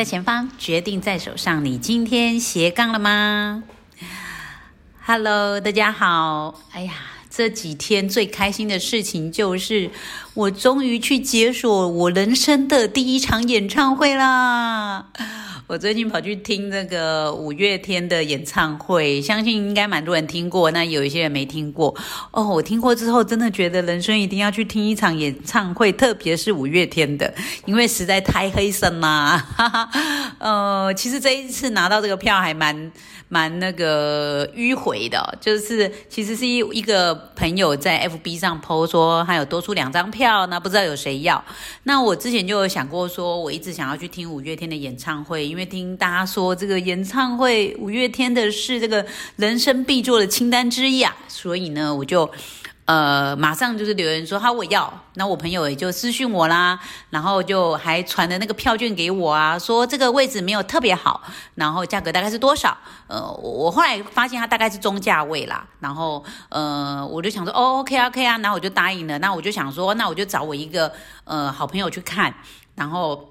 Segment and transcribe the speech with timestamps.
[0.00, 1.62] 在前方，决定在手上。
[1.62, 3.62] 你今天斜杠了吗
[5.04, 6.58] ？Hello，大家好。
[6.72, 6.94] 哎呀，
[7.28, 9.90] 这几天最开心的事情就是
[10.32, 15.08] 我终于去解锁我人生的第一场演唱会啦！
[15.70, 21.94] 我最近跑去听那个五月天的演唱会，相信应该蛮多人听过，那有一些人没听过
[22.32, 22.42] 哦。
[22.42, 27.32] 我听过之后，真的觉得人生一定要去听一场演唱会，特别是五月天的，
[27.66, 29.46] 因为实在太黑森啦。
[30.40, 32.90] 呃，其实这一次拿到这个票还蛮
[33.28, 41.44] 蛮那个迂回的，就是其实是一一个朋友在 FB 上 PO 说他有多出两张票，那不知道有谁要。
[41.84, 49.04] 那我之前就有想过说，我一直想要去听五月天的演唱会，因为因为听大家说这个演唱会五月天的是这个
[49.36, 52.30] 人生必做的清单之一啊，所以呢，我就
[52.86, 56.80] 呃马上就是留言说好我要，那我朋友也就私讯我啦，
[57.10, 61.20] 然后就还传的那个票券给我啊，说这个位置没有特别好，
[61.56, 62.74] 然后价格大概是多少？
[63.06, 70.90] 呃，我后来发现它大概是中价位啦，然后呃我就想说哦 OK OK 啊，然后我就答应了，那我就想说那我就找我一个
[71.24, 72.34] 呃好朋友去看，
[72.76, 73.26] 然后。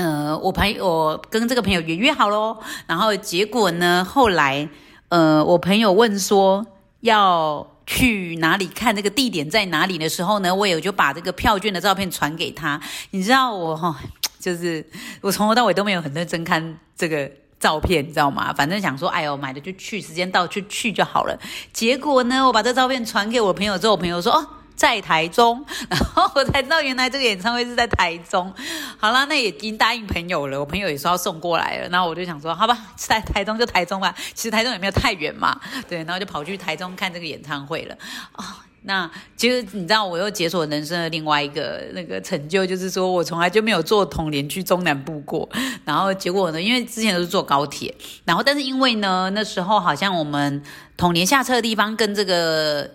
[0.00, 2.56] 呃，我朋友我跟这个朋友也约好喽，
[2.86, 4.66] 然后结果呢，后来
[5.10, 6.66] 呃，我朋友问说
[7.00, 12.80] 要去哪里看，这个地点在哪里的时候呢，我也就把这个票券的照片传给他。
[13.10, 13.94] 你知道我哈，
[14.38, 14.82] 就是
[15.20, 18.54] 我从头到尾都没有很认真看这个照片，你知道吗？
[18.54, 21.38] 反正想说，哎呦，买了就去，时间到就去就好了。
[21.74, 24.46] 结果呢，我把这照片传给我朋友之后，我朋友说哦。
[24.80, 28.50] 在台中， 然后我才知道原来这个演唱会是在台中。
[28.96, 31.88] 好了，那也已经答应朋友了，我朋友也说要送过来了。
[31.90, 34.14] 然后我就想说，好吧，在台中就台中吧。
[34.32, 35.98] 其实台中也没有太远嘛，对。
[35.98, 37.94] 然后就跑去台中看这个演唱会了。
[38.38, 38.42] 哦，
[38.84, 45.46] 那其实你知道，我又解锁人生的另外一个那个成就，就是说我从来就没有坐统联去中南部过。
[45.84, 47.94] 然后结果呢，因为之前都是坐高铁，
[48.24, 50.62] 然后但是因为呢，那时候好像我们
[50.96, 52.90] 统联下车的地方跟这个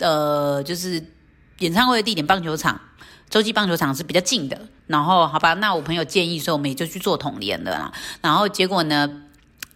[0.00, 1.02] 呃，就是。
[1.58, 2.80] 演唱会的地点棒球场，
[3.30, 4.60] 洲际棒球场是比较近的。
[4.86, 7.92] 然后，好吧，那我朋友建议说，我们也就去做统联的啦。
[8.20, 9.08] 然后结果呢，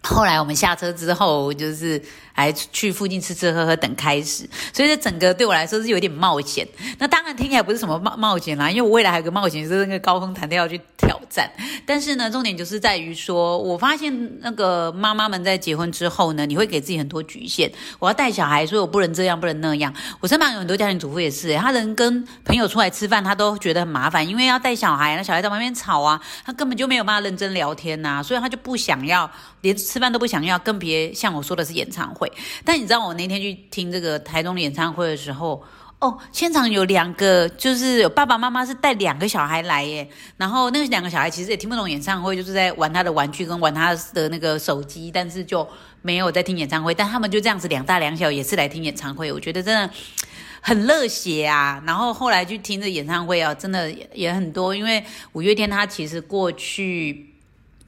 [0.03, 2.01] 后来我们下车之后，就是。
[2.39, 6.67] 还去附近吃吃喝喝等开始，所以这整个对我来说是有点冒险。
[6.97, 11.51] 那当然听起来不是什么冒冒险啦，因为我未来还有个冒险就是那个高空弹跳要去挑战。
[11.85, 17.69] 但是呢，重点就是在于说，我发现那个妈妈们在结婚之后呢，你会给自己很多局限。
[17.99, 19.93] 我要带小孩，所以我不能这样，不能那样。
[20.19, 29.29] 我身旁有很多家庭主妇也是，他能跟朋友出来吃饭，他都觉得很麻烦，因为要带小孩，那小孩在旁边吵啊，他根本就没有办法认真聊天呐，所以他就不想要，
[29.61, 32.28] 连吃饭都不想要，更别像我说的是演唱会。
[32.63, 35.63] 但你知道我那天去听这个台中演唱会的时候，
[35.99, 45.67] 哦，现场有两个，就是有爸爸妈妈是带两个小孩来耶，然后那两个小孩其实也听不懂演唱会，就是在玩他的玩具跟玩他的那个手机，但是就
[46.01, 49.93] 没有在听演唱会，但他们就这样子两大两小也是来听演唱会，我觉得真的
[50.61, 51.83] 很热血啊。
[51.85, 55.03] 然后后来去听这演唱会啊，真的也很多，因为
[55.33, 57.28] 五月天他其实过去。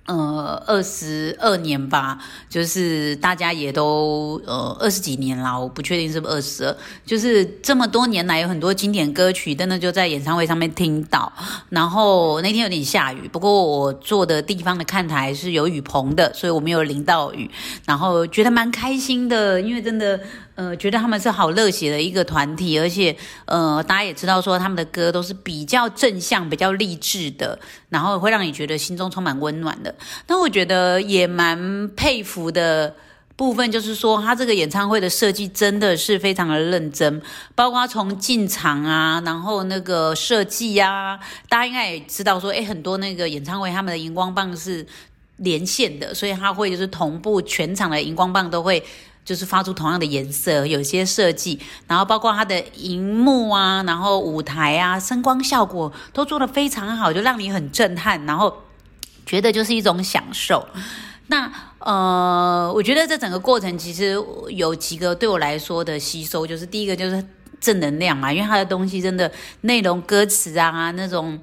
[0.05, 2.17] 呃，二十二年吧，
[2.49, 6.75] 就是大家也都呃二十几年了，我不确定是不是二十二，
[7.05, 11.31] 就是这么多年来有很多经典歌曲，真的就在演唱会上面听到。
[11.69, 17.49] 然后那天有点下雨，不过我坐的地方的看台是有雨棚的，所以我没有淋到雨，
[17.85, 20.19] 然后觉得蛮开心的，因为真的。
[20.61, 27.57] 呃，觉得他们是好热血的一个团体，而且呃，大家也知道说他们的歌都是比较正向、比较励志的，
[27.89, 29.95] 然后会让你觉得心中充满温暖的。
[30.27, 32.93] 那我觉得也蛮佩服的
[33.35, 37.19] 部分，就是说他这个演唱会的设计真的是非常的认真，
[37.55, 44.85] 包括从进场啊，然后那个设计呀，大家应该也知道说，诶，很多那个演唱会他们的荧光棒是
[45.37, 48.83] 连线的，所以他会就是同步全场的荧光棒都会。
[49.23, 58.53] 就是发出同样的颜色，有些设计，然后包括它的荧幕啊，然后舞台啊，声光效果都做得非常好，就让你很震撼，然后
[59.25, 60.67] 觉得就是一种享受。
[61.27, 64.15] 那呃，我觉得这整个过程其实
[64.49, 67.23] 有几个对我来说的吸收，就是第一个就是
[67.59, 69.31] 正能量嘛，因为它的东西真的
[69.61, 71.39] 内容、歌词啊那种。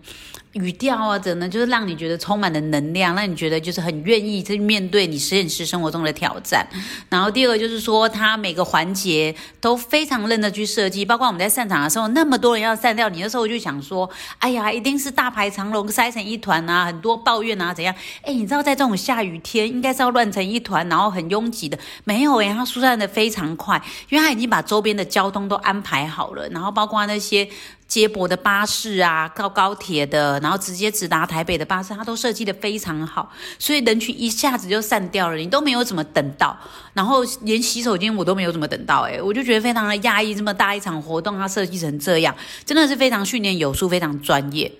[0.54, 1.48] 语调啊，怎呢？
[1.48, 6.66] 就是让你觉得充满了能量，让你觉得就是很愿意去面对你实验室生活中的挑战。
[7.10, 14.08] 然后第二个就是说，他每个环节都非常认真去设计，包括我们在散场的时候，那么多人要散掉，你的时候我就想说，
[14.38, 17.94] 哎呀，一定是大排长龙，塞成一团啊，很多抱怨啊，怎样？
[18.22, 27.46] 哎，你知道在这种下雨天，应该是要乱成一团，然后很拥挤的，没有哎，他疏散的非常快，因为他已经把周边的交通都安排好了，然后包括那些。
[27.88, 36.54] 接驳的巴士啊，高高铁的，然后直接直达台北的巴士，它都设计的非常好，所以人群一下子就散掉了，你都没有怎么等到，
[36.92, 42.36] 然后连洗手间我都没有怎么等到，诶， 我就觉得非常的压抑，这么大一场活动，它设计成这样，
[42.66, 44.70] 真的是非常训练有素，非常专业。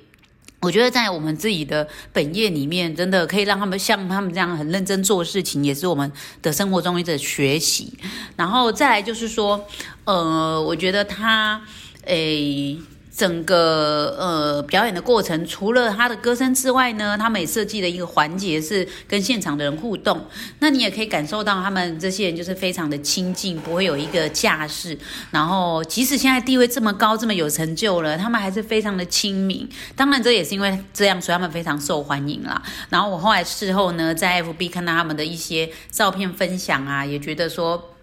[0.61, 6.13] 我觉得在我们自己的本业里面，真的可以让他们像他们这样很认真做事情，也是我们
[6.43, 7.97] 的生活中一个学习。
[8.37, 9.65] 然后再来就是说，
[10.05, 11.63] 呃，我觉得他，
[12.05, 12.77] 诶。
[13.19, 20.25] 整个呃表演的过程，除了他的歌声之外呢，他们也设计了一个环节是跟现场的人互动。
[20.61, 24.97] 那你也可以感受到他们这些人就是非常的亲近，不会有一个架势。
[25.33, 29.69] 然后即使现在地位这么高，这么有成就了，他们还是非常的亲民。
[29.97, 32.63] 当然这也是因为这样，所以他们非常受欢迎啦。
[32.89, 37.95] 然后我后来事后呢，在 FB 看到他们的一些照片分享啊，也觉得说。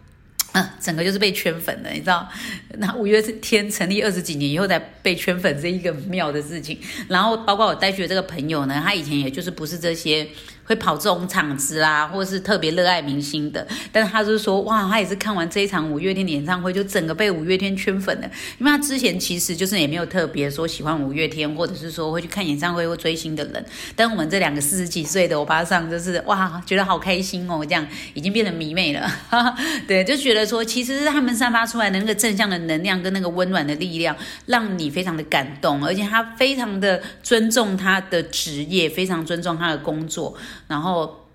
[0.56, 2.28] 嗯，整个就是被圈粉的，你知道？
[2.80, 6.80] 那五月天成立二十几年以后才被圈粉，这一个妙的事情。
[7.10, 10.25] 然后包括我带去的这个朋友呢，他以前也就是不是这些。
[10.66, 18.30] 会跑这种场子啦，或者是特别热爱明星的，但他就是说，哇，他也是看完这一场五月天的演唱会，就整个被五月天圈粉了。
[18.58, 23.66] 因为他之前其实就是也没有特别说喜欢五月天，或者是说会去看演唱会或追星的人。
[23.96, 29.10] 但我们这两个四十几岁的欧巴桑，就是哇，觉得好开心哦，这样已经变成迷妹了。
[29.88, 34.16] 对，就觉得说，其实是他们散发出来的那个正向的能量跟那个温暖的力量，
[34.48, 40.36] 让你非常的感动，而且他非常的尊重他的职业，非常尊重他的工作。
[40.68, 41.28] 然后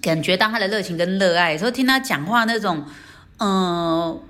[0.00, 2.84] 感觉到他的热情跟热爱，说听他讲话那种，
[3.38, 4.20] 嗯。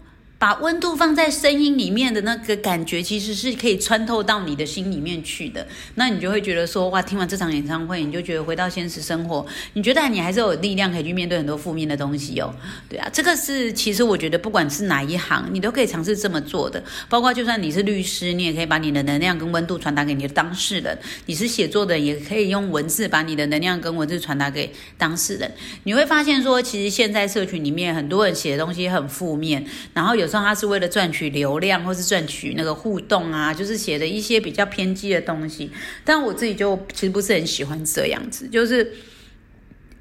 [0.41, 5.69] 把温度放在声音里面的那个感觉，其实是可以穿透到你的心里面去的。
[5.97, 9.45] 那你就会觉得说，哇，听完这场演唱会，你就觉得回到现实生活，
[9.75, 12.55] 你觉得你还是有力量可以去面对很多负面的东西哦。
[12.89, 16.83] 对啊，这个是其实我觉得不管是哪一行，你都可以尝试这么做的。
[17.11, 20.97] 包括就算你是律师，你也可以把你的能量跟温度传达给你的当事人；
[21.27, 25.53] 你是写作的，也可以用文字把你的能量跟文字传达给当事人。
[25.83, 30.30] 你会发现说，其实现在社群里面很多人写的东西很负面，然后有。
[30.31, 35.71] 说他是为了赚取流量，或是赚取那个互动啊，就是写的一些比较偏激的东西。
[36.05, 38.93] 但我自己就其实不是很喜欢这样子，就是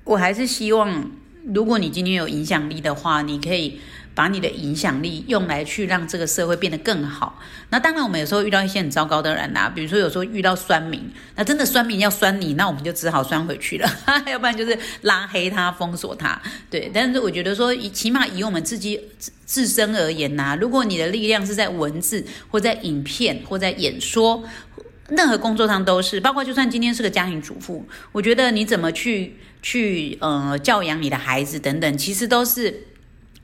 [0.04, 1.12] 我还是希望，
[1.54, 3.80] 如果你今天有影响力的话，你可以。
[4.20, 7.40] 把你的影响力用来去让这个社会变得更好。
[7.70, 13.90] 那当然，我们有时候遇到一些很糟糕的人呐，比如说有时候遇到酸民，那真的酸民要酸你，那我们就只好酸回去了，
[14.28, 16.38] 要不然就是拉黑他、封锁他。
[16.70, 19.00] 对，但是我觉得说，以起码以我们自己
[19.46, 22.22] 自身而言呐，如果你的力量是在文字
[22.52, 24.44] 或在影片或在演说，
[25.08, 32.88] 任何工作上都是，包括就算今天是个家庭主妇，我觉得你怎么去去呃教养你的孩子等等，其实都是。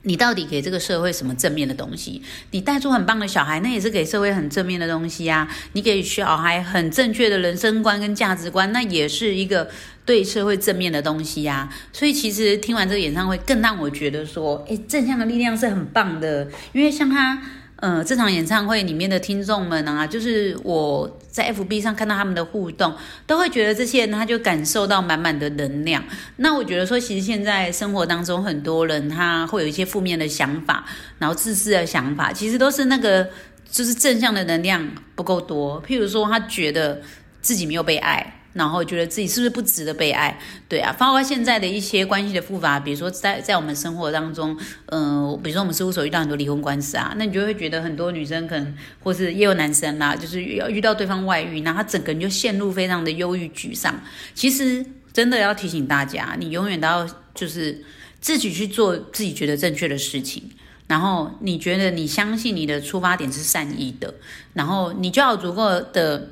[0.05, 2.21] 你到底给这个社会什么正面的东西？
[2.51, 5.47] 你带出很棒的小孩，那也是给社会很正面的东西呀！
[5.73, 9.69] 你给小孩很正确的人生观跟价值观，那也是一个
[10.05, 11.69] 对社会正面的东西呀。
[11.91, 17.41] 所以其实听完这个演唱会，更让我觉得说，诶，正向的力量是很棒的，因为像他。
[17.85, 22.91] 呃，这场演唱会里面的听众们啊，就是我在 FB 上看到他们的互动，
[23.27, 26.03] 都会觉得这些人他就感受到满满的能量。
[26.37, 30.83] 那我觉得说，其实现在生活当中很多人他会有一些负面的想法，
[31.19, 33.29] 然后自私的想法，其实都是那个
[33.69, 35.79] 就是正向的能量不够多。
[35.83, 36.99] 譬如说，他觉得
[37.39, 38.44] 自己没有被爱。
[38.55, 40.39] 然后觉得自己是不是不值得被爱？
[40.69, 54.01] 对啊，包括现在的一些关系的复杂，比如说在在我们生活当中，嗯，比如说我们事务所遇到很多离婚官司啊，那你就会觉得很多女生可能，或是也有男生啦，就是要遇到对方外遇，那他整个人就陷入非常的忧郁沮丧。
[54.33, 57.83] 其实真的要提醒大家，你永远都要就是
[58.21, 60.41] 自己去做自己觉得正确的事情，
[60.87, 64.13] 然后你觉得你相信你的出发点是善意的，
[64.53, 66.29] 然后你就要足够的。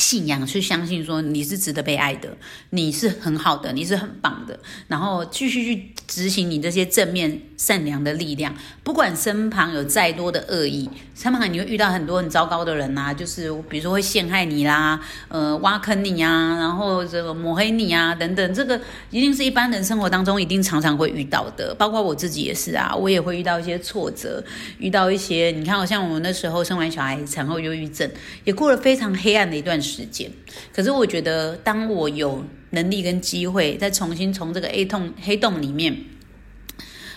[0.00, 2.36] 信仰去相信说你是值得被爱的，
[2.70, 14.98] 你是很好的，你是很棒的，然后继续去执行你这些正面善良的力量，不管身旁有再多的恶意，身旁你会遇到很多很糟糕的人呐，就是比如说会陷害你啦，
[15.28, 24.42] 呃，挖坑你啊，然后这个抹黑你啊等等，这个一定是一般人生活当中一定常常会遇到的，包括我自己也是啊，我也会遇到一些挫折，
[24.78, 28.10] 遇到一些，你看，好像我们那时候生完小孩产后忧郁症，
[28.44, 30.00] 也过了非常黑暗的一段时。
[30.10, 30.30] 间，
[30.74, 35.94] 可是我觉得，当我有能力跟机会再重新从这个 A 洞黑洞里面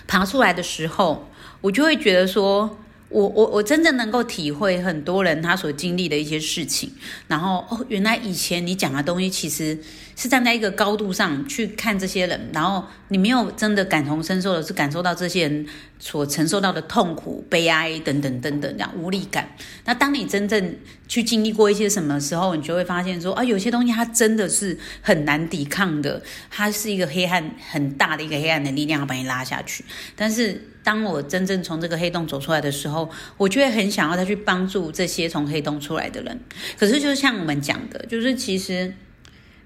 [0.07, 1.29] 爬出来的时候，
[1.61, 2.77] 我就会觉得说，
[3.09, 6.91] 我我我真正能够体会很多人他所经历的一些事情，
[7.27, 9.77] 然后哦，原来以前你讲的东西其实
[10.15, 15.65] 是站在一个高度上去看这些人，然后你没有真的感同身受的是感受到这些人
[15.99, 19.55] 所承受到的痛苦、悲哀等等等等这样无力感。
[19.85, 20.75] 那当你真正
[21.07, 29.83] 去经历过一些什么时候，你就会发现说啊，有些东西它真的是很难抵抗的，它是一个黑暗很大的一个黑暗的力量把你拉下去，
[30.15, 30.69] 但是。
[30.85, 36.37] 当我真正从这个黑洞走出来的时候，我就会很想要再去帮助这些从黑洞出来的人。
[36.77, 38.93] 可是，就像我们讲的，就是其实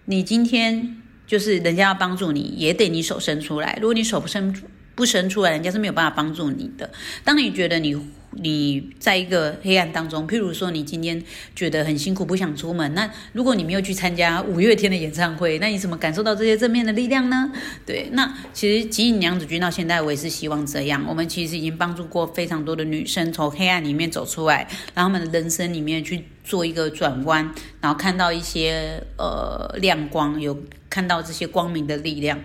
[0.06, 3.79] 你今天就是人家要帮助你，也得你手伸出来。
[3.82, 4.53] 如果你手不伸
[4.98, 6.92] 不伸出来，人家是没有办法帮助你的。
[7.24, 7.98] 当你觉得你。
[8.39, 11.24] 你在一个黑暗当中，譬如说你今天
[11.56, 12.94] 觉得很辛苦，不想出门。
[12.94, 17.51] 那如果你没有去参加五月天的演唱会，那你怎么感受到这些正面的力量呢？
[17.84, 21.04] 对，那其实吉影娘子军到现在，我也是希望这样。
[21.08, 27.51] 我们其实已经帮助过非常多的女生从黑暗里面走出来，然后他们的人生里面去做一个转弯，
[27.82, 30.62] 然后看到一些呃亮光，有
[30.92, 32.39] 看到这些光明的力量。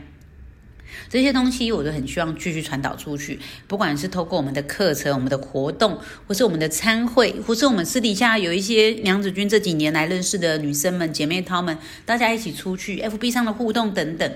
[1.09, 14.33] 这些东西我都很希望继续传导出去，不管是透过我们的课程、我们的活动，或是我们的参会，或是我们私底下有一些娘子军这几年来认识的女生们、姐妹她们，大家一起出去 FB 上的互动等等，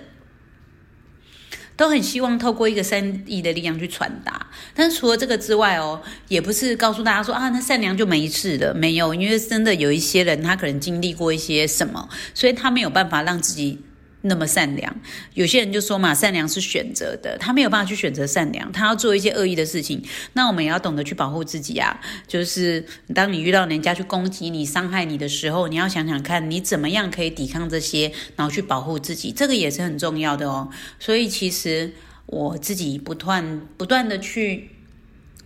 [1.76, 4.46] 都很希望透过一个善意的力量去传达。
[4.74, 13.80] 但是除了这个之外哦，也不是告诉大家说啊，那善良就没事的，没有，因为真的有一些人他可能经历过一些什么，所以他没有办法让自己。
[14.26, 14.94] 那么善良，
[15.34, 20.02] 有些人就说嘛，善良是选择的，他没有办法去选择善良，他要做一些恶意的事情。
[20.34, 22.00] 那我们也要懂得去保护自己啊。
[22.26, 30.68] 就是当你遇到人家去攻击你、伤害你的时候，你要想想看你怎么样可以抵抗这些，然后去保护自己，这个也是很重要的哦。
[30.98, 31.92] 所以其实
[32.26, 34.70] 我自己不断不断的去。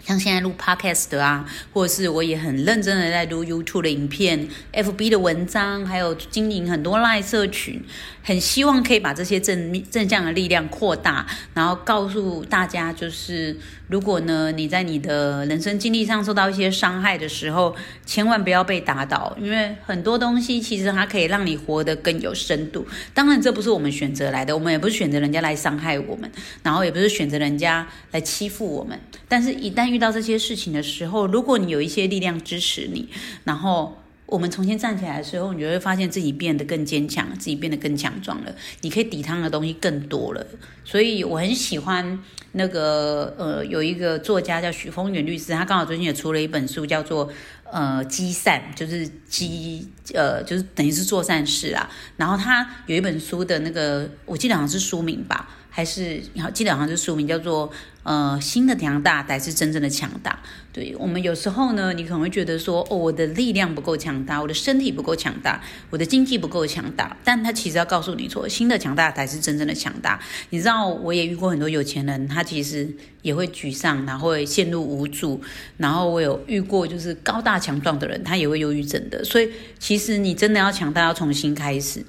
[0.04, 7.82] 像现在录 podcast 啊，或者是我也很认真的在录 YouTube 的影片、FB 的文章，还有经营很多 Line 社群，
[8.22, 13.56] 很希望可以把这些正正向的力量扩大，然后告诉大家，就是
[13.88, 17.74] 如果呢你在你的人生经历上受到一些伤害的时候，
[18.06, 22.86] 千万不要被打倒，因为很多东西其实它可以让你活得更有深度。
[23.14, 26.30] 当然，这不是我们选择来的，我们也不是选择人家来伤害我们，
[26.62, 33.08] 然后也不是选择人家来欺负我们，但是一旦遇到这些事情的时候，如果你有一些力量支持你，
[33.44, 38.54] 然后我们重新站起来的时候，你就会发现自己变得更坚强，自己变得更强壮了。
[38.82, 40.46] 你可以抵抗的东西更多了。
[40.84, 42.18] 所以我很喜欢
[42.52, 47.28] 那个呃，有一个作家叫许峰远律师，他刚好最近也出了一本书，叫做
[47.70, 51.90] 呃积善，就是积呃就是等于是做善事啊。
[52.16, 55.56] 然后他有一本书的那个，我记得好像是书名吧。
[55.70, 57.70] 还是好，记得好像是书名叫做
[58.02, 60.38] “呃，新的强大才是真正的强大”。
[60.72, 65.60] 对我们有时候呢，你可能会觉得说，哦，我的力量不够强大，我的身体不够强大，
[65.90, 70.20] 我的经济不够强大，但他其实要告诉你说，新的强大才是真正的强大。
[70.50, 72.88] 你知道，我也遇过很多有钱人，他其实
[73.22, 75.40] 也会沮丧，然后会陷入无助。
[75.76, 79.24] 然后我有遇过就是高大强壮的人，他也会忧郁症的。
[79.24, 82.04] 所以，其实你真的要强大，要从新开始。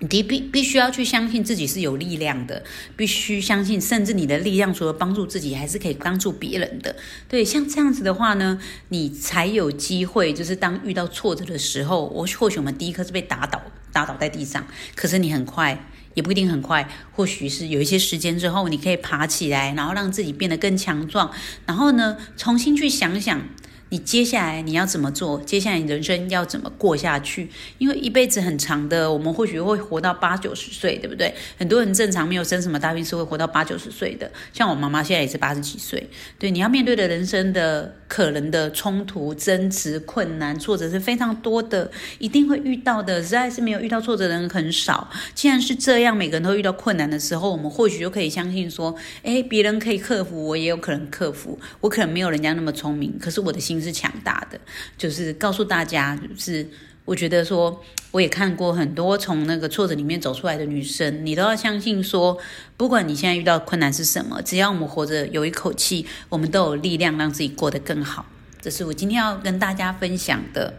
[0.00, 2.62] 你必必须要去相信自己是有力量的，
[2.96, 6.96] 必须相信，甚至你的力量除了帮助自己，还是可以帮助别人的。
[7.28, 10.32] 对，像这样子的话呢，你才有机会。
[10.32, 13.60] 就是当遇到挫折的时候，我或许我们第一颗是被打倒，
[13.92, 21.30] 打倒在地上，可是你很快，也不一定很快，或许是有一些时间之后，你可以爬起来，然后让自己变得更强壮，
[21.66, 23.42] 然后呢，重新去想想。
[23.90, 25.40] 你接下来你要怎么做？
[25.42, 27.50] 接下来你人生要怎么过下去？
[27.78, 31.34] 因为一辈子很长的，我们或许会活到八九十岁，对不对？
[31.58, 34.30] 很多人正常没有生什么大病是会活到八九十岁的。
[34.52, 36.08] 像我妈妈现在也是八十几岁。
[36.38, 43.22] 对，你要面对的人生的可能的冲突、争执、困难、挫折是非常多的，一定会遇到的。
[43.22, 45.08] 实在是没有遇到挫折的人很少。
[45.34, 51.58] 既然是这样，每个人都遇到困难的时候，我们或许就可以相信说：，诶，别人可以克服，我也有可能克服。
[51.80, 53.80] 我可能没有人家那么聪明，可是我的心。
[53.80, 54.60] 是强大的，
[54.98, 56.68] 就是告诉大家，就是
[57.04, 62.38] 我觉得说，我也看过很多从那个挫折里面走出来的女生，你都要相信说，
[62.76, 68.26] 不管你现在遇到困难是什么，只要我们活着有一口气，我们都有力量让自己过得更好。
[68.60, 70.74] 这是我今天要跟大家分享的。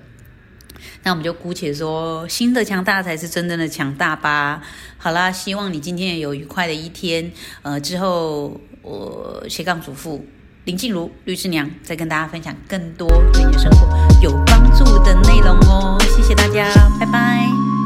[1.04, 4.64] 那我们就姑且说，新的强大才是真正的强大吧。
[4.98, 7.32] 好啦，希望你今天也有愉快的一天。
[7.64, 10.26] 呃，之后我斜杠主妇。
[10.66, 17.81] 林静茹律师娘再跟大家分享更多对你的生活有帮助的内容哦，谢谢大家，拜拜。